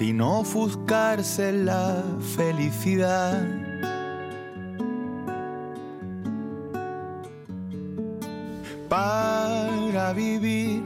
[0.00, 2.02] Sin ofuscarse la
[2.34, 3.46] felicidad.
[8.88, 10.82] Para vivir,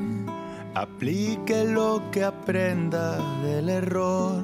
[0.75, 4.43] aplique lo que aprenda del error.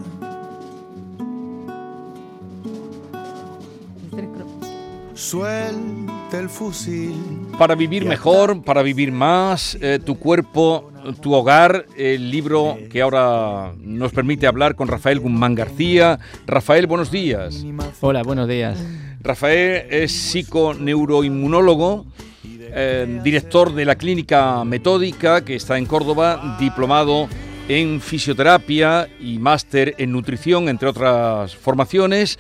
[5.15, 7.40] Suelte el fusil.
[7.61, 13.75] Para vivir mejor, para vivir más, eh, tu cuerpo, tu hogar, el libro que ahora
[13.83, 16.19] nos permite hablar con Rafael Guzmán García.
[16.47, 17.63] Rafael, buenos días.
[18.01, 18.83] Hola, buenos días.
[19.21, 22.07] Rafael es psiconeuroinmunólogo,
[22.43, 27.29] eh, director de la clínica metódica que está en Córdoba, diplomado
[27.69, 32.39] en fisioterapia y máster en nutrición, entre otras formaciones.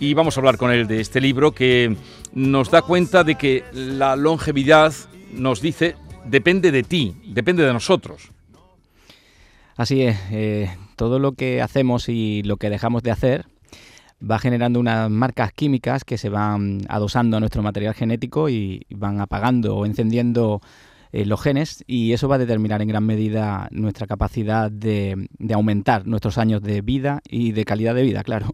[0.00, 1.96] Y vamos a hablar con él de este libro que
[2.32, 4.92] nos da cuenta de que la longevidad,
[5.32, 8.30] nos dice, depende de ti, depende de nosotros.
[9.76, 13.46] Así es, eh, todo lo que hacemos y lo que dejamos de hacer
[14.22, 19.20] va generando unas marcas químicas que se van adosando a nuestro material genético y van
[19.20, 20.60] apagando o encendiendo
[21.12, 25.54] eh, los genes y eso va a determinar en gran medida nuestra capacidad de, de
[25.54, 28.52] aumentar nuestros años de vida y de calidad de vida, claro.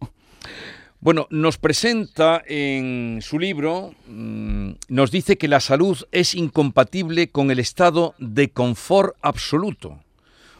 [1.04, 7.50] Bueno, nos presenta en su libro, mm, nos dice que la salud es incompatible con
[7.50, 10.00] el estado de confort absoluto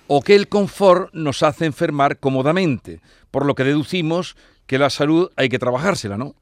[0.07, 3.01] o que el confort nos hace enfermar cómodamente,
[3.31, 6.35] por lo que deducimos que la salud hay que trabajársela, ¿no?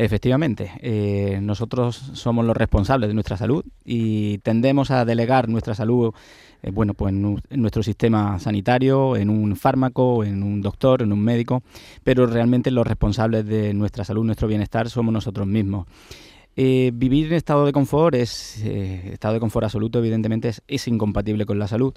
[0.00, 6.14] Efectivamente, eh, nosotros somos los responsables de nuestra salud y tendemos a delegar nuestra salud
[6.62, 11.18] eh, bueno, pues en, nuestro sistema sanitario, en un fármaco, en un doctor, en un
[11.18, 11.64] médico,
[12.04, 15.88] pero realmente los responsables de nuestra salud, nuestro bienestar, somos nosotros mismos.
[16.54, 21.58] Eh, vivir en estado de confort es estado de confort absoluto, evidentemente es, incompatible con
[21.58, 21.92] la salud.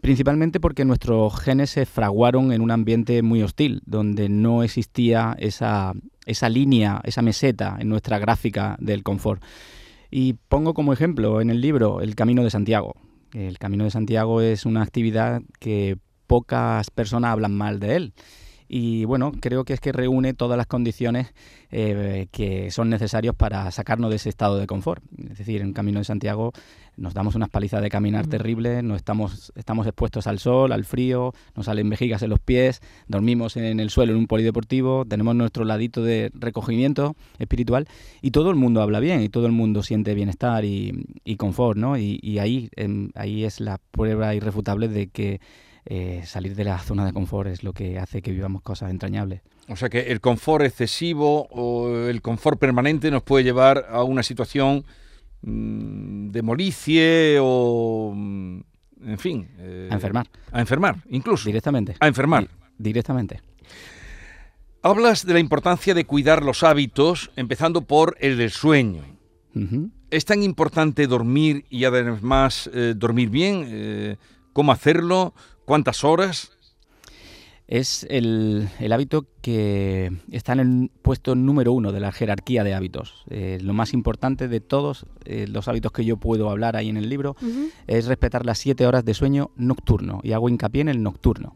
[0.00, 5.92] Principalmente porque nuestros genes se fraguaron en un ambiente muy hostil, donde no existía esa,
[6.24, 9.42] esa línea, esa meseta en nuestra gráfica del confort.
[10.10, 12.94] Y pongo como ejemplo en el libro El Camino de Santiago.
[13.34, 18.14] El Camino de Santiago es una actividad que pocas personas hablan mal de él.
[18.72, 21.34] Y bueno, creo que es que reúne todas las condiciones
[21.72, 25.02] eh, que son necesarias para sacarnos de ese estado de confort.
[25.28, 26.52] Es decir, en Camino de Santiago
[26.96, 31.34] nos damos unas palizas de caminar terribles, no estamos, estamos expuestos al sol, al frío,
[31.56, 35.64] nos salen vejigas en los pies, dormimos en el suelo en un polideportivo, tenemos nuestro
[35.64, 37.88] ladito de recogimiento espiritual
[38.22, 41.06] y todo el mundo habla bien y todo el mundo siente bienestar y,
[41.38, 41.96] confort, ¿no?
[41.98, 45.40] Y, ahí, em, ahí es la prueba irrefutable de que
[45.86, 49.42] eh, salir de la zona de confort es lo que hace que vivamos cosas entrañables.
[49.68, 54.22] O sea que el confort excesivo o el confort permanente nos puede llevar a una
[54.22, 54.84] situación
[55.42, 58.60] Mm, de molicie o, mm,
[59.06, 59.48] en fin.
[59.58, 60.28] Eh, a enfermar.
[60.52, 61.46] A enfermar, incluso.
[61.46, 61.96] Directamente.
[61.98, 62.48] A enfermar.
[62.76, 63.42] directamente.
[64.82, 69.02] Hablas de la importancia de cuidar los hábitos, empezando por el del sueño.
[70.10, 73.66] ¿Es tan importante dormir y además eh, dormir bien?
[73.68, 74.16] Eh,
[74.54, 75.34] ¿Cómo hacerlo?
[75.70, 76.50] ¿Cuántas horas?
[77.68, 83.22] es el, hábito que está en el puesto número uno de la jerarquía de hábitos.
[83.30, 86.96] Eh, lo más importante de todos eh, los hábitos que yo puedo hablar ahí en
[86.96, 87.36] el libro
[87.86, 91.54] es respetar las siete horas de sueño nocturno y hago hincapié en el nocturno.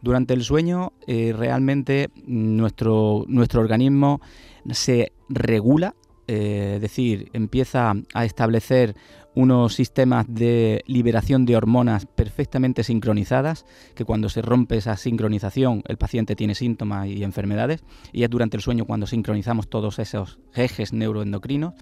[0.00, 4.22] Durante el sueño eh, realmente nuestro, nuestro organismo
[4.70, 5.94] se regula,
[6.26, 8.96] es decir, empieza a establecer
[9.34, 13.64] unos sistemas de liberación de hormonas perfectamente sincronizadas,
[13.94, 17.82] que cuando se rompe esa sincronización el paciente tiene síntomas y enfermedades,
[18.12, 21.74] y es durante el sueño cuando sincronizamos todos esos ejes neuroendocrinos.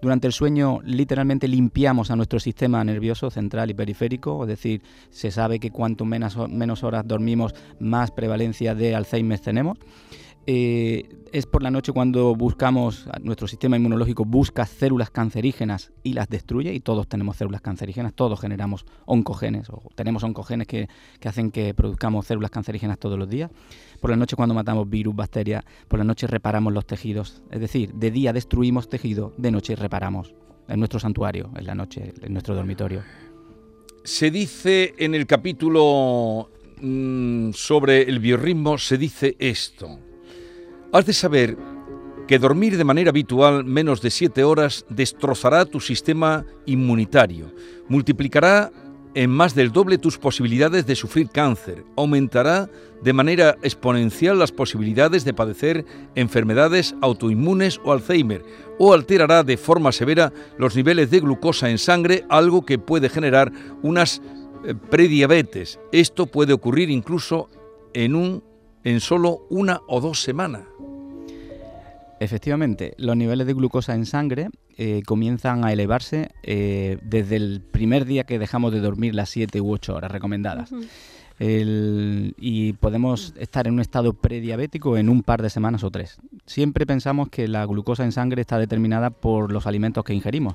[0.00, 5.32] Durante el sueño literalmente limpiamos a nuestro sistema nervioso central y periférico, es decir, se
[5.32, 9.76] sabe que cuanto menos, menos horas dormimos, más prevalencia de Alzheimer tenemos.
[10.50, 16.26] Eh, es por la noche cuando buscamos, nuestro sistema inmunológico busca células cancerígenas y las
[16.30, 20.88] destruye, y todos tenemos células cancerígenas, todos generamos oncogenes, o tenemos oncogenes que,
[21.22, 23.50] hacen que produzcamos células cancerígenas todos los días.
[24.00, 27.92] Por la noche cuando matamos virus, bacterias, por la noche reparamos los tejidos, es decir,
[27.92, 30.34] de día destruimos tejido, de noche reparamos,
[30.66, 33.02] en nuestro santuario, en la noche, en nuestro dormitorio.
[34.02, 36.48] Se dice en el capítulo
[36.80, 40.07] mm, sobre el biorritmo, se dice esto.
[40.90, 41.58] Has de saber
[42.26, 47.52] que dormir de manera habitual menos de 7 horas destrozará tu sistema inmunitario,
[47.88, 48.72] multiplicará
[49.14, 52.70] en más del doble tus posibilidades de sufrir cáncer, aumentará
[53.02, 58.42] de manera exponencial las posibilidades de padecer enfermedades autoinmunes o Alzheimer,
[58.78, 63.52] o alterará de forma severa los niveles de glucosa en sangre, algo que puede generar
[63.82, 64.22] unas
[64.64, 65.78] eh, prediabetes.
[65.92, 67.50] Esto puede ocurrir incluso
[67.92, 68.47] en un
[68.88, 70.62] en solo una o dos semanas.
[72.20, 74.48] Efectivamente, los niveles de glucosa en sangre
[74.78, 79.60] eh, comienzan a elevarse eh, desde el primer día que dejamos de dormir las 7
[79.60, 80.70] u 8 horas recomendadas.
[81.38, 86.16] y podemos estar en un estado prediabético en un par de semanas o tres.
[86.46, 90.54] Siempre pensamos que la glucosa en sangre está determinada por los alimentos que ingerimos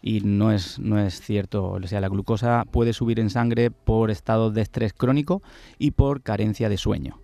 [0.00, 1.72] y no es, no es cierto.
[1.72, 5.42] O sea, la glucosa puede subir en sangre por estados de estrés crónico
[5.78, 7.18] y por carencia de sueño.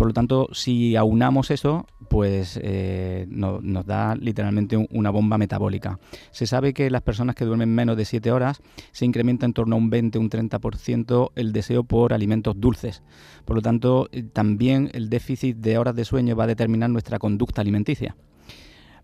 [0.00, 5.98] Por lo tanto, si aunamos eso, pues eh, nos da literalmente una bomba metabólica.
[6.30, 8.62] Se sabe que las personas que duermen menos de 7 horas
[8.92, 13.02] se incrementa en torno a un 20, un 30% el deseo por alimentos dulces.
[13.44, 17.18] Por lo tanto, eh, también el déficit de horas de sueño va a determinar nuestra
[17.18, 18.16] conducta alimenticia.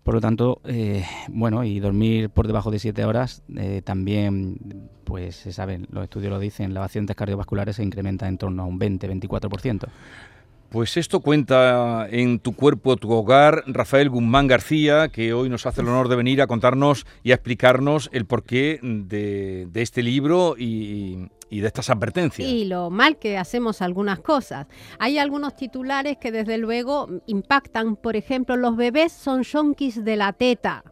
[0.01, 3.43] Por lo tanto, eh, bueno, y dormir por debajo de 7 horas
[3.83, 8.63] también, pues se saben, los estudios lo dicen, las pacientes cardiovasculares se incrementa en torno
[8.63, 9.89] a un 20-24%.
[10.69, 15.81] Pues esto cuenta en Tu cuerpo, tu hogar, Rafael Guzmán García, que hoy nos hace
[15.81, 21.29] el honor de venir a contarnos y a explicarnos el porqué de, este libro y,
[21.49, 22.47] y de estas advertencias.
[22.47, 24.67] Y lo mal que hacemos algunas cosas.
[24.99, 27.95] Hay algunos titulares que desde luego impactan.
[27.95, 30.83] Por ejemplo, los bebés son yonkis de la teta.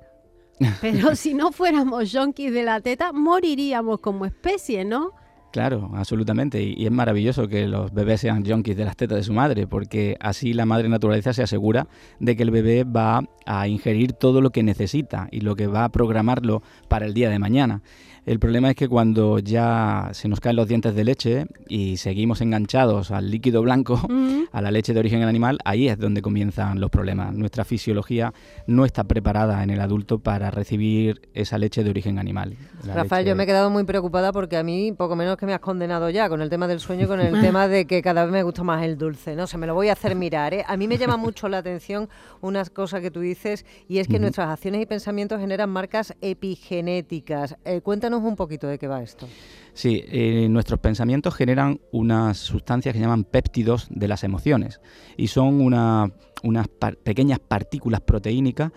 [0.81, 5.11] Pero si no fuéramos yonkis de la teta, moriríamos como especie, ¿no?
[5.55, 6.61] Claro, absolutamente.
[6.61, 10.17] Y, es maravilloso que los bebés sean junkies de las tetas de su madre, porque
[10.19, 11.87] así la madre naturaleza se asegura
[12.19, 15.85] de que el bebé va a ingerir todo lo que necesita y lo que va
[15.85, 17.81] a programarlo para el día de mañana.
[18.25, 22.41] El problema es que cuando ya se nos caen los dientes de leche y seguimos
[22.41, 24.01] enganchados al líquido blanco,
[24.51, 27.35] a la leche de origen animal, ahí es donde comienzan los problemas.
[27.35, 28.33] Nuestra fisiología
[28.65, 32.57] no está preparada en el adulto para recibir esa leche de origen animal.
[32.83, 35.59] Rafael, yo me he quedado muy preocupada porque a mí poco menos que me has
[35.59, 38.33] condenado ya con el tema del sueño y con el tema de que cada vez
[38.33, 39.35] me gusta más el dulce.
[39.35, 40.55] No sé, me lo voy a hacer mirar.
[40.55, 40.65] ¿eh?
[40.67, 42.09] A mí me llama mucho la atención
[42.41, 47.55] unas cosas que tú dices y es que nuestras acciones y pensamientos generan marcas epigenéticas.
[47.65, 49.27] Eh, cuéntanos un poquito de qué va esto.
[49.73, 54.79] Sí, eh, nuestros pensamientos generan unas sustancias que se llaman péptidos de las emociones
[55.17, 56.67] y son unas
[57.03, 58.71] pequeñas partículas proteínicas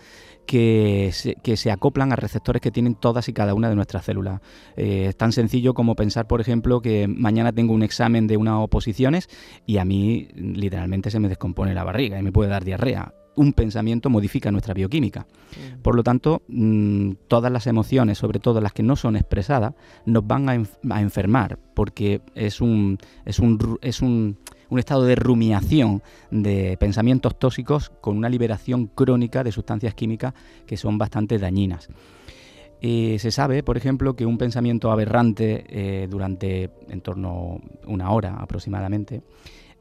[0.49, 4.41] que se, acoplan a receptores que tienen todas y cada una de nuestras células.
[4.77, 8.55] Eh, es tan sencillo como pensar, por ejemplo, que mañana tengo un examen de unas
[8.55, 9.29] oposiciones
[9.67, 13.53] y a mí literalmente se me descompone la barriga y me puede dar diarrea un
[13.53, 15.21] pensamiento modifica nuestra bioquímica.
[15.21, 15.81] Mm.
[15.81, 19.75] Por lo tanto, mm, todas las emociones, sobre todo las que no son expresadas,
[20.05, 24.37] nos van a, enfermar porque es un, es un, es un,
[24.77, 30.35] estado de rumiación de pensamientos tóxicos con una liberación crónica de sustancias químicas
[30.67, 31.89] que son bastante dañinas.
[32.81, 38.11] Eh, se sabe, por ejemplo, que un pensamiento aberrante eh, durante en torno a una
[38.11, 39.23] hora aproximadamente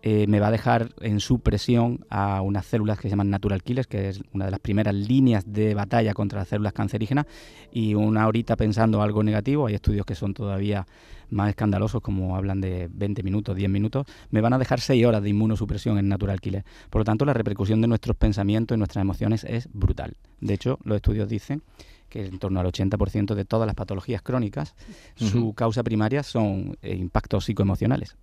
[0.04, 3.88] eh, me va a dejar en supresión a unas células que se llaman natural killers,
[3.88, 7.26] que es una de las primeras líneas de batalla contra las células cancerígenas,
[7.72, 10.86] y una horita pensando algo negativo, hay estudios que son todavía
[11.30, 15.24] más escandalosos, como hablan de 20 minutos, 10 minutos, me van a dejar 6 horas
[15.24, 16.64] de inmunosupresión en natural killer.
[16.90, 20.16] Por lo tanto, la repercusión de nuestros pensamientos y nuestras emociones es brutal.
[20.40, 21.64] De hecho, los estudios dicen
[22.10, 24.76] que en torno al 80% de todas las patologías crónicas,
[25.16, 28.16] su causa primaria son eh, impactos psicoemocionales.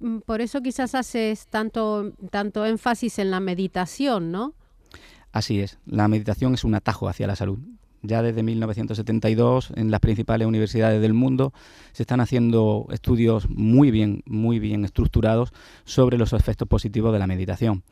[0.00, 4.54] Mm, por eso quizás haces tanto, tanto énfasis en la meditación, ¿no?
[5.32, 7.58] Así es, la meditación es un atajo hacia la salud.
[8.02, 11.52] Ya desde 1972 en las principales universidades del mundo
[11.92, 15.52] se están haciendo estudios muy bien, muy bien estructurados
[15.84, 17.82] sobre los efectos positivos de la meditación.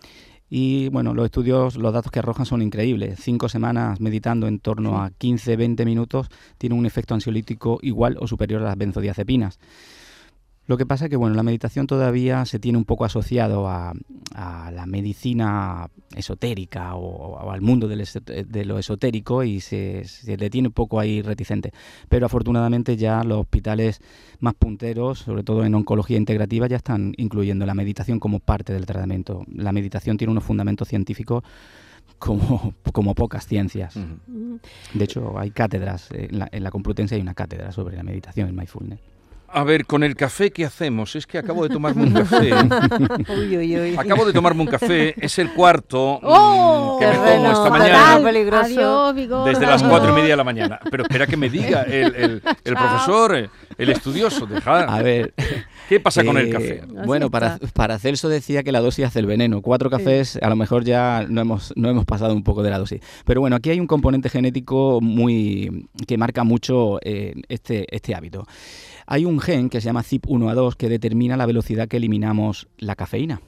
[0.48, 3.18] Y bueno, los estudios, los datos que arrojan son increíbles.
[3.20, 8.62] Cinco semanas meditando en torno a 15-20 minutos tiene un efecto ansiolítico igual o superior
[8.62, 9.58] a las benzodiazepinas.
[10.66, 13.92] Lo que pasa es que bueno, la meditación todavía se tiene un poco asociado a,
[14.34, 20.68] a la medicina esotérica o, al mundo de lo esotérico y se, se, le tiene
[20.68, 21.72] un poco ahí reticente.
[22.08, 24.00] Pero afortunadamente ya los hospitales
[24.40, 28.86] más punteros, sobre todo en oncología integrativa, ya están incluyendo la meditación como parte del
[28.86, 29.44] tratamiento.
[29.54, 31.44] La meditación tiene unos fundamentos científicos
[32.18, 33.98] como, como pocas ciencias.
[34.94, 38.48] De hecho, hay cátedras, en la, en la Complutense hay una cátedra sobre la meditación,
[38.48, 39.13] en mindfulness.
[39.54, 41.14] A ver, con el café, ¿qué hacemos?
[41.14, 42.50] Es que acabo de tomarme un café.
[43.38, 43.96] uy, uy, uy.
[43.96, 46.98] Acabo de tomarme un café, es el cuarto mm, ¡Oh!
[46.98, 48.14] que me tomo esta mañana.
[48.60, 50.80] Adiós, desde las cuatro y media de la mañana.
[50.90, 54.44] Pero espera que me diga el, el, el profesor, el estudioso.
[54.46, 54.90] Dejar.
[54.90, 55.32] A ver.
[55.88, 56.82] ¿Qué pasa con el café?
[57.06, 59.62] Bueno, para, para Celso decía que la dosis hace el veneno.
[59.62, 62.78] Cuatro cafés, a lo mejor ya no hemos, no hemos pasado un poco de la
[62.78, 63.00] dosis.
[63.24, 68.46] Pero bueno, aquí hay un componente genético muy que marca mucho eh, este, este hábito.
[69.06, 73.40] Hay un gen que se llama CYP1A2 que determina la velocidad que eliminamos la cafeína.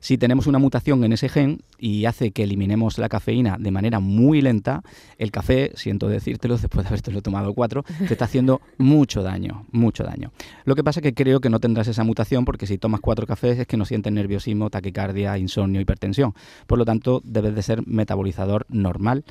[0.00, 4.00] Si tenemos una mutación en ese gen y hace que eliminemos la cafeína de manera
[4.00, 4.82] muy lenta,
[5.18, 10.04] el café, siento decírtelo después de habértelo tomado cuatro, te está haciendo mucho daño, mucho
[10.04, 10.32] daño.
[10.64, 13.26] Lo que pasa es que creo que no tendrás esa mutación porque si tomas cuatro
[13.26, 16.34] cafés es que no sientes nerviosismo, taquicardia, insomnio, hipertensión.
[16.66, 19.24] Por lo tanto, debes de ser metabolizador normal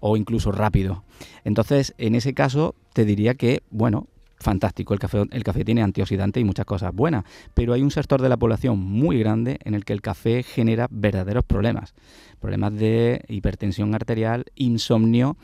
[0.00, 1.04] o incluso rápido.
[1.44, 4.94] Entonces, en ese caso, te diría que, bueno, fantástico.
[4.94, 7.24] El café, el café tiene antioxidante y muchas cosas buenas,
[7.54, 10.88] pero hay un sector de la población muy grande en el que el café genera
[10.90, 11.94] verdaderos problemas.
[12.40, 15.36] Problemas de hipertensión arterial, insomnio,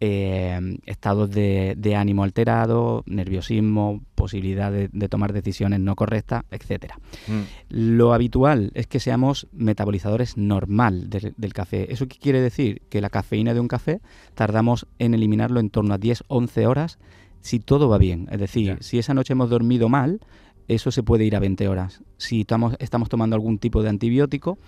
[0.00, 6.98] eh, estados de, ánimo alterado, nerviosismo, posibilidad de, tomar decisiones no correctas, etcétera.
[7.26, 7.40] Mm.
[7.70, 11.92] Lo habitual es que seamos metabolizadores normal del café.
[11.92, 12.82] ¿Eso qué quiere decir?
[12.90, 14.00] Que la cafeína de un café
[14.34, 16.98] tardamos en eliminarlo en torno a 10-11 horas
[17.44, 18.26] si todo va bien.
[18.32, 20.18] Es decir, si esa noche hemos dormido mal,
[20.66, 22.00] eso se puede ir a 20 horas.
[22.16, 24.58] Si estamos, estamos tomando algún tipo de antibiótico,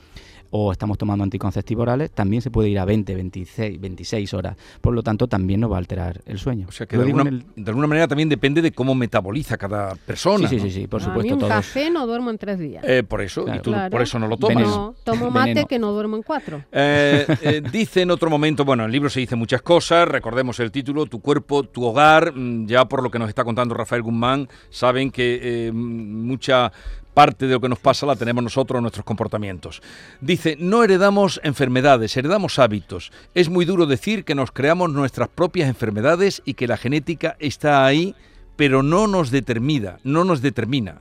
[0.50, 4.56] o estamos tomando anticonceptivos orales, también se puede ir a 20, 26, 26 horas.
[4.80, 6.66] Por lo tanto, también nos va a alterar el sueño.
[6.68, 10.48] O sea que de alguna, manera también depende de cómo metaboliza cada persona.
[10.48, 11.34] Sí, sí, sí, por supuesto.
[11.34, 12.84] A mí un café no duermo en tres días.
[12.86, 14.66] Eh, por eso, y tú por eso no lo tomas.
[14.66, 16.62] No, tomo mate que no duermo en cuatro.
[16.72, 20.60] Eh, eh, dice en otro momento, bueno, en el libro se dice muchas cosas, recordemos
[20.60, 24.02] el título, Tu cuerpo, tu hogar, mm, ya por lo que nos está contando Rafael
[24.02, 26.72] Guzmán, saben que mucha
[27.16, 29.80] parte de lo que nos pasa la tenemos nosotros en nuestros comportamientos.
[30.20, 33.10] Dice, no heredamos enfermedades, heredamos hábitos.
[33.34, 37.86] Es muy duro decir que nos creamos nuestras propias enfermedades y que la genética está
[37.86, 38.14] ahí,
[38.56, 41.00] pero no nos determina, no nos determina.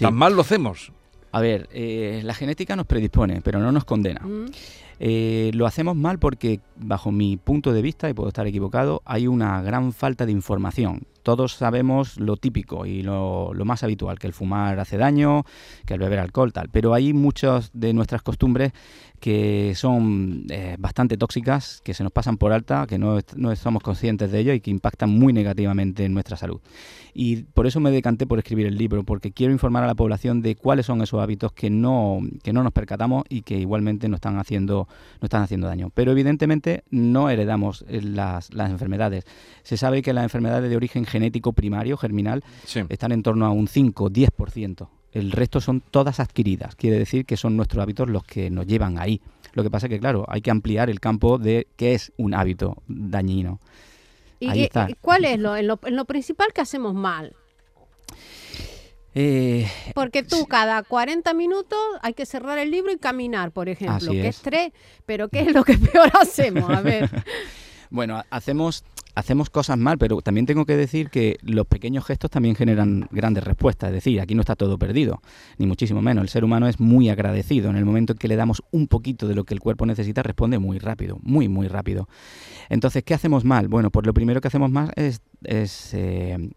[0.00, 0.90] Tan mal lo hacemos.
[1.30, 4.22] A ver, eh, la genética nos predispone, pero no nos condena.
[4.22, 4.46] Mm.
[4.98, 9.28] Eh, lo hacemos mal porque, bajo mi punto de vista, y puedo estar equivocado, hay
[9.28, 14.32] una gran falta de información todos sabemos lo típico y lo, más habitual, que el
[14.32, 15.44] fumar hace daño,
[15.84, 16.68] que el beber alcohol, tal.
[16.68, 18.70] Pero hay muchas de nuestras costumbres
[19.18, 23.82] que son eh, bastante tóxicas, que se nos pasan por alta, que no, no somos
[23.82, 26.60] conscientes de ello y que impactan muy negativamente en nuestra salud.
[27.12, 30.42] Y por eso me decanté por escribir el libro, porque quiero informar a la población
[30.42, 34.18] de cuáles son esos hábitos que no, que no nos percatamos y que igualmente nos
[34.18, 35.90] están haciendo, nos están haciendo daño.
[35.92, 39.24] Pero evidentemente no heredamos las, las enfermedades.
[39.62, 42.44] Se sabe que las enfermedades de origen genético primario, germinal,
[42.88, 44.88] están en torno a un 5-10%.
[45.12, 46.76] El resto son todas adquiridas.
[46.76, 49.22] Quiere decir que son nuestros hábitos los que nos llevan ahí.
[49.54, 52.34] Lo que pasa es que, claro, hay que ampliar el campo de qué es un
[52.34, 53.60] hábito dañino.
[54.38, 54.68] ¿Y
[55.00, 57.34] cuál es lo, en lo, principal que hacemos mal?
[59.14, 64.12] Eh, Porque tú cada 40 minutos hay que cerrar el libro y caminar, por ejemplo,
[64.12, 64.42] que es.
[64.42, 64.72] tres,
[65.06, 66.68] pero ¿qué es lo que peor hacemos?
[66.68, 67.08] A ver.
[67.90, 68.84] bueno, hacemos
[69.16, 73.42] hacemos cosas mal, pero también tengo que decir que los pequeños gestos también generan grandes
[73.42, 73.88] respuestas.
[73.88, 75.22] Es decir, aquí no está todo perdido,
[75.56, 76.22] ni muchísimo menos.
[76.22, 77.70] El ser humano es muy agradecido.
[77.70, 80.22] En el momento en que le damos un poquito de lo que el cuerpo necesita,
[80.22, 82.08] responde muy rápido, muy, muy rápido.
[82.68, 83.68] Entonces, ¿qué hacemos mal?
[83.68, 85.22] Bueno, pues lo primero que hacemos mal es,
[85.94, 86.50] eh,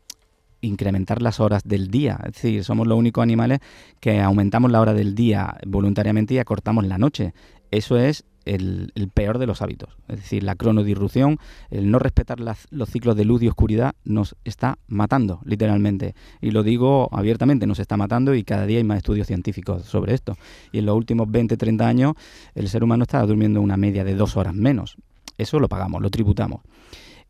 [0.59, 2.19] incrementar las horas del día.
[2.25, 3.59] Es decir, somos los únicos animales
[4.01, 7.33] que aumentamos la hora del día voluntariamente y acortamos la noche.
[7.71, 8.25] Eso es
[8.55, 9.89] el, peor de los hábitos.
[10.07, 11.37] Es decir, la cronodirrupción,
[11.69, 16.15] el no respetar los ciclos de luz y oscuridad nos está matando, literalmente.
[16.41, 20.13] Y lo digo abiertamente, nos está matando y cada día hay más estudios científicos sobre
[20.13, 20.35] esto.
[20.71, 22.13] Y en los últimos 20, 30 años
[22.55, 24.97] el ser humano está durmiendo una media de dos horas menos.
[25.37, 26.61] Eso lo pagamos, lo tributamos.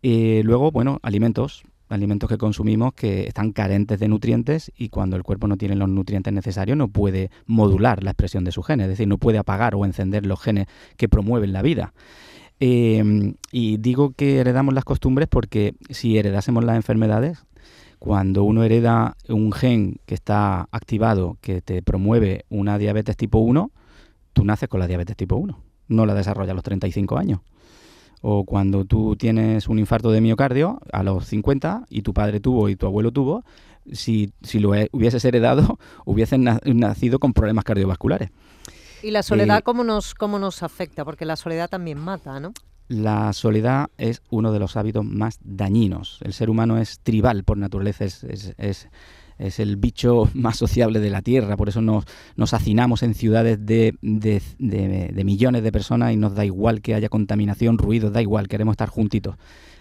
[0.02, 5.24] Y luego, bueno, alimentos alimentos que consumimos que están carentes de nutrientes y cuando el
[5.24, 8.90] cuerpo no tiene los nutrientes necesarios no puede modular la expresión de sus genes, es
[8.92, 10.68] decir, no puede apagar o encender los genes
[10.98, 11.94] que promueven la vida.
[12.60, 17.46] Em, y digo que heredamos las costumbres porque si heredásemos las enfermedades,
[18.00, 23.72] Cuando uno hereda un gen que está activado, que te promueve una diabetes tipo 1,
[24.32, 27.42] tú naces con la diabetes tipo 1, no la desarrollas a los 35 años.
[28.22, 32.70] O cuando tú tienes un infarto de miocardio a los 50 y tu padre tuvo
[32.70, 33.44] y tu abuelo tuvo,
[33.92, 38.32] si, si lo hubieses heredado, hubieses nacido con problemas cardiovasculares.
[39.02, 41.06] ¿Y la soledad cómo, nos, cómo nos afecta?
[41.06, 42.54] Porque la soledad también mata, ¿no?
[42.90, 46.20] La soledad es uno de los hábitos más dañinos.
[46.22, 48.90] El ser humano es tribal por naturaleza, es, es, es,
[49.40, 52.06] el bicho más sociable de la Tierra, por eso nos,
[52.54, 57.10] hacinamos en ciudades de, de, de millones de personas y nos da igual que haya
[57.10, 59.36] contaminación, ruido, da igual, queremos estar juntitos.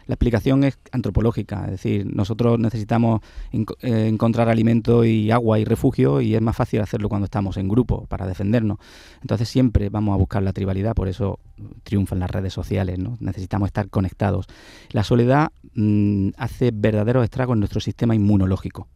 [0.09, 3.21] La explicación es antropológica, es decir, nosotros necesitamos
[3.53, 7.69] eh, encontrar alimento y agua y refugio y es más fácil hacerlo cuando estamos en
[7.69, 8.79] grupo para defendernos.
[9.21, 11.38] Entonces siempre vamos a buscar la tribalidad, por eso
[11.83, 13.19] triunfan las redes sociales, ¿no?
[13.21, 14.47] necesitamos estar conectados.
[14.93, 18.88] La soledad mm, hace verdaderos estragos en nuestro sistema inmunológico.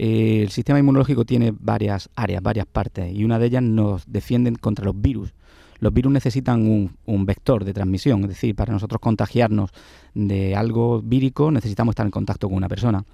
[0.00, 4.54] Eh, el sistema inmunológico tiene varias áreas, varias partes, y una de ellas nos defienden
[4.54, 5.34] contra los virus.
[5.80, 9.70] Los virus necesitan un, vector de transmisión, es decir, para nosotros contagiarnos
[10.14, 13.04] de algo vírico necesitamos estar en contacto con una persona.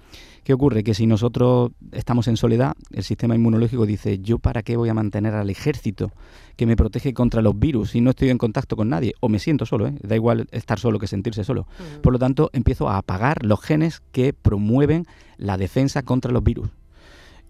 [0.43, 0.83] ¿Qué ocurre?
[0.83, 4.93] Que si nosotros estamos en soledad, el sistema inmunológico dice, ¿yo para qué voy a
[4.93, 6.11] mantener al ejército
[6.55, 9.13] que me protege contra los virus si no estoy en contacto con nadie?
[9.19, 9.95] O me siento solo, ¿eh?
[10.01, 11.67] da igual estar solo que sentirse solo.
[12.01, 15.05] Por lo tanto, empiezo a apagar los genes que promueven
[15.37, 16.69] la defensa contra los virus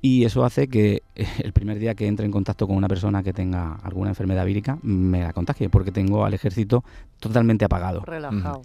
[0.05, 3.23] y eso hace que eh, el primer día que entre en contacto con una persona
[3.23, 6.83] que tenga alguna enfermedad vírica me la contagie porque tengo al ejército
[7.19, 8.01] totalmente apagado.
[8.01, 8.61] Relajado.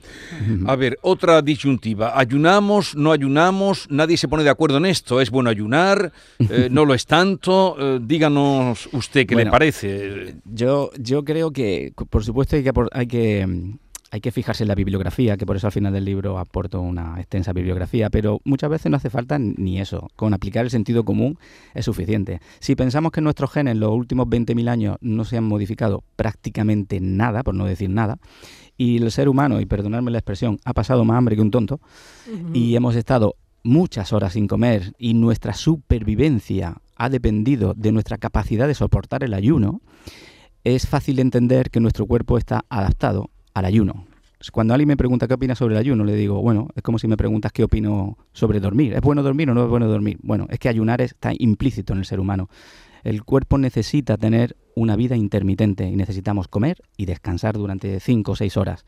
[0.67, 2.19] A ver, otra disyuntiva.
[2.19, 3.87] ¿Ayunamos, no ayunamos?
[3.89, 5.19] Nadie se pone de acuerdo en esto.
[5.19, 6.13] ¿Es bueno ayunar?
[6.39, 7.75] Eh, ¿No lo es tanto?
[7.79, 10.37] Eh, díganos usted qué le parece.
[10.45, 13.79] Yo, yo creo que, por supuesto, hay que, hay que
[14.11, 17.21] hay que fijarse en la bibliografía, que por eso al final del libro aporto una
[17.21, 20.09] extensa bibliografía, pero muchas veces no hace falta ni eso.
[20.17, 21.39] Con aplicar el sentido común
[21.75, 22.41] es suficiente.
[22.59, 27.01] Si pensamos que nuestros genes en los últimos 20.000 años no se han modificado prácticamente
[27.01, 28.19] nada, por no decir nada,
[28.77, 31.81] y el ser humano, y perdonadme la expresión, ha pasado más hambre que un tonto,
[32.53, 38.67] y hemos estado muchas horas sin comer, y nuestra supervivencia ha dependido de nuestra capacidad
[38.67, 39.83] de soportar el ayuno,
[40.65, 44.07] es fácil entender que nuestro cuerpo está adaptado al ayuno.
[44.53, 47.07] Cuando alguien me pregunta qué opina sobre el ayuno, le digo, bueno, es como si
[47.07, 48.95] me preguntas qué opino sobre dormir.
[48.95, 50.19] ¿Es bueno dormir o no es bueno dormir?
[50.23, 52.49] Bueno, es que ayunar está implícito en el ser humano.
[53.03, 58.37] El cuerpo necesita tener una vida intermitente y necesitamos comer y descansar durante 5 o
[58.37, 58.85] 6 horas.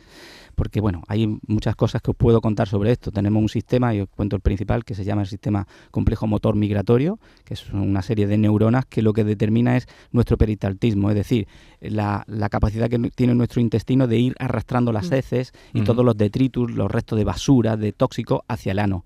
[0.55, 3.11] Porque bueno, hay muchas cosas que os puedo contar sobre esto.
[3.11, 6.55] Tenemos un sistema, y os cuento el principal, que se llama el sistema complejo motor
[6.57, 11.17] migratorio, que es una serie de neuronas que lo que determina es nuestro peritaltismo, es
[11.17, 11.49] decir,
[11.81, 15.15] la, capacidad que tiene nuestro intestino de ir arrastrando las mm.
[15.15, 19.05] heces y todos los detritus, los restos de basura, de tóxico hacia el ano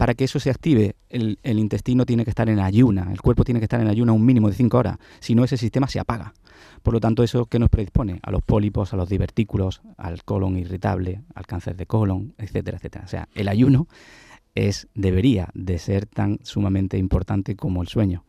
[0.00, 3.60] para que eso se active, el, intestino tiene que estar en ayuna, el cuerpo tiene
[3.60, 6.32] que estar en ayuna un mínimo de 5 horas, si no ese sistema se apaga.
[6.82, 10.56] Por lo tanto, eso que nos predispone a los pólipos, a los divertículos, al colon
[10.56, 13.04] irritable, al cáncer de colon, etcétera, etcétera.
[13.04, 13.88] O sea, el ayuno
[14.54, 18.24] es debería de ser tan sumamente importante como el sueño.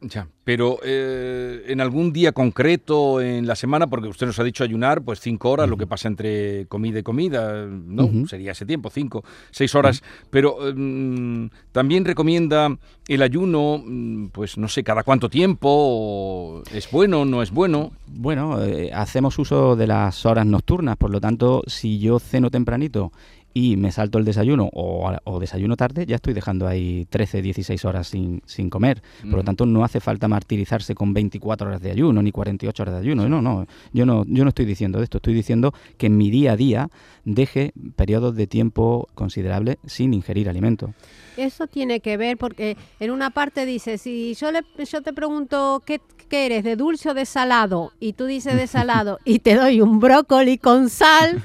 [0.00, 4.62] Ya, pero eh, en algún día concreto en la semana, porque usted nos ha dicho
[4.62, 8.28] ayunar, pues cinco horas, lo que pasa entre comida y comida, ¿no?
[8.28, 10.04] Sería ese tiempo, cinco, seis horas.
[10.30, 17.24] Pero em, también recomienda el ayuno, mm, pues no sé, cada cuánto tiempo, ¿es bueno,
[17.24, 17.90] no es bueno?
[18.06, 23.10] Bueno, eh, hacemos uso de las horas nocturnas, por lo tanto, si yo ceno tempranito
[23.58, 28.06] y me salto el desayuno o, desayuno tarde, ya estoy dejando ahí 13, 16 horas
[28.06, 29.02] sin, sin comer.
[29.22, 32.94] Por lo tanto, no hace falta martirizarse con 24 horas de ayuno ni 48 horas
[32.94, 33.28] de ayuno.
[33.28, 35.18] No, no, yo no, yo no estoy diciendo esto.
[35.18, 36.90] Estoy diciendo que en mi día a día
[37.24, 40.94] deje periodos de tiempo considerable sin ingerir alimento.
[41.38, 45.82] Eso tiene que ver porque en una parte dice, si yo, le, yo te pregunto
[45.86, 49.54] qué, qué eres, de dulce o de salado, y tú dices de salado y te
[49.54, 51.40] doy un brócoli con sal,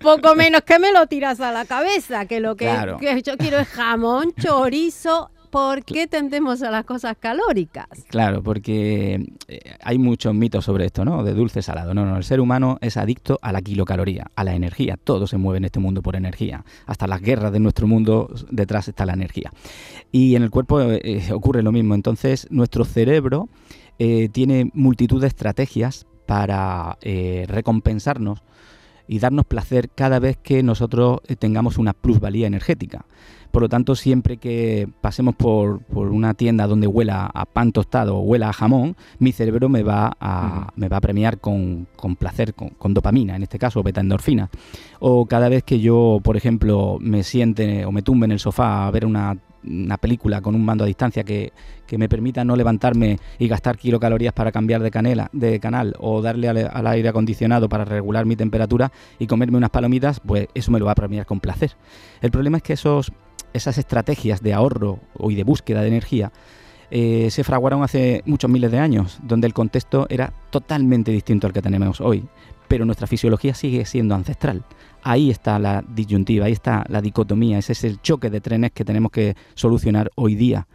[0.00, 2.66] poco menos que me lo tiras a la cabeza, que lo que,
[3.22, 7.86] yo quiero es jamón, chorizo ¿por qué tendemos a las cosas calóricas?
[8.08, 11.22] Claro, porque eh, hay muchos mitos sobre esto, ¿no?
[11.22, 11.94] De dulce salado.
[11.94, 14.98] No, no, el ser humano es adicto a la kilocaloría, a la energía.
[15.02, 16.64] Todo se mueve en este mundo por energía.
[16.86, 19.52] Hasta las guerras de nuestro mundo, detrás está la energía.
[20.10, 21.94] Y en el cuerpo eh, ocurre lo mismo.
[21.94, 23.48] Entonces, nuestro cerebro
[24.00, 26.98] eh, tiene multitud de estrategias para
[27.46, 28.42] recompensarnos
[29.06, 33.04] y darnos placer cada vez que nosotros eh, tengamos una plusvalía energética.
[33.54, 38.20] Por lo tanto, siempre que pasemos por, una tienda donde huela a pan tostado o
[38.22, 41.86] huela a jamón, mi cerebro me va a, me va a premiar con,
[42.18, 44.50] placer, con, dopamina, en este caso beta endorfina.
[44.98, 48.88] O cada vez que yo, por ejemplo, me siente o me tumbe en el sofá
[48.88, 49.36] a ver una
[49.66, 51.52] una película con un mando a distancia que,
[51.86, 56.20] que me permita no levantarme y gastar kilocalorías para cambiar de, canela, de canal o
[56.20, 60.70] darle al, al aire acondicionado para regular mi temperatura y comerme unas palomitas, pues eso
[60.70, 61.72] me lo va a premiar con placer.
[62.20, 63.12] El problema es que esos,
[63.54, 66.32] esas estrategias de ahorro y de búsqueda de energía
[66.90, 71.52] eh, se fraguaron hace muchos miles de años, donde el contexto era totalmente distinto al
[71.52, 72.24] que tenemos hoy,
[72.68, 74.64] pero nuestra fisiología sigue siendo ancestral.
[75.02, 78.84] Ahí está la disyuntiva, ahí está la dicotomía, ese es el choque de trenes que
[78.84, 80.66] tenemos que solucionar hoy día.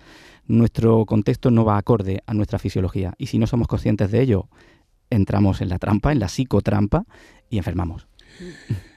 [0.48, 4.50] Nuestro contexto no va acorde a nuestra fisiología y si no somos conscientes de ello,
[5.10, 7.06] entramos en la trampa, en la psicotrampa
[7.50, 8.08] y enfermamos.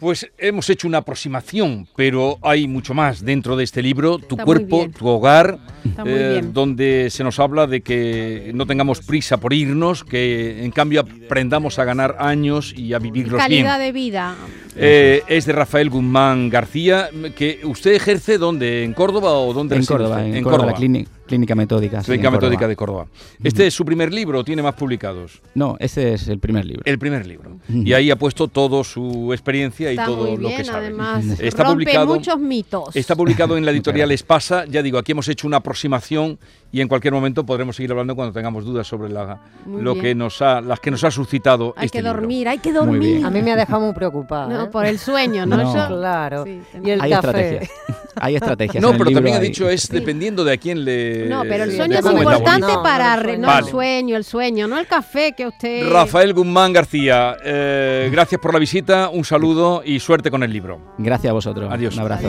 [0.00, 4.44] Pues hemos hecho una aproximación, pero hay mucho más dentro de este libro, tu Está
[4.46, 5.58] cuerpo, tu hogar,
[6.04, 11.00] eh, donde se nos habla de que no tengamos prisa por irnos, que en cambio
[11.00, 13.64] aprendamos a ganar años y a vivirlos bien.
[13.64, 14.36] Calidad de vida.
[14.76, 19.84] Eh, es de Rafael Guzmán García, que usted ejerce dónde, en Córdoba o dónde En
[19.84, 20.34] Córdoba, usted?
[20.34, 22.00] en, Córdoba, la clínica, clínica metódica.
[22.00, 22.50] sí, Clínica en Córdoba.
[22.50, 23.06] Metódica de Córdoba.
[23.42, 25.42] ¿Este es su primer libro o tiene más publicados?
[25.54, 26.82] No, ese es el primer libro.
[26.84, 27.58] El primer libro.
[27.68, 30.86] Y ahí ha puesto toda su experiencia y todo muy lo que sabe.
[30.86, 31.24] además.
[31.40, 32.96] Está rompe publicado, muchos mitos.
[32.96, 34.64] está publicado en la editorial Espasa.
[34.66, 36.38] Ya digo, aquí hemos hecho una aproximación
[36.72, 40.04] y en cualquier momento podremos seguir hablando cuando tengamos dudas sobre la, Muy lo bien.
[40.04, 42.20] que nos ha, las que nos ha suscitado hay este que libro.
[42.20, 43.24] dormir, hay que dormir.
[43.26, 44.46] A mí me ha dejado muy preocupada.
[44.48, 44.68] No, ¿eh?
[44.70, 45.56] por el sueño, ¿no?
[45.56, 45.74] No.
[45.74, 46.44] Yo- Claro.
[46.44, 47.28] Sí, y el hay café.
[47.28, 47.70] estrategias.
[48.22, 48.82] Hay estrategias.
[48.82, 51.26] No, pero también ha dicho es dependiendo de a quién le.
[51.28, 53.58] No, pero el sueño es importante para No, el no sueño.
[53.58, 55.88] el sueño, el sueño, no el café que usted.
[55.90, 60.80] Rafael Guzmán García, eh, gracias por la visita, un saludo y suerte con el libro.
[60.98, 61.72] Gracias a vosotros.
[61.72, 61.94] Adiós.
[61.94, 62.28] Un abrazo.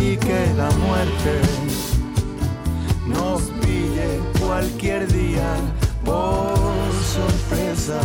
[0.00, 1.40] y que la muerte
[4.60, 5.56] cualquier día
[6.04, 6.54] por
[7.02, 7.98] sorpresa.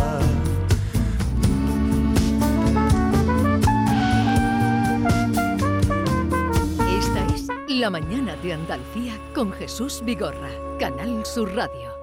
[6.97, 11.94] Esta es La Mañana de Andalucía con Jesús Vigorra, Canal Sur Radio.